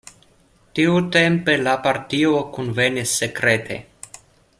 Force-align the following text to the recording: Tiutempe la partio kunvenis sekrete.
Tiutempe 0.77 1.55
la 1.67 1.75
partio 1.83 2.39
kunvenis 2.57 3.13
sekrete. 3.21 3.79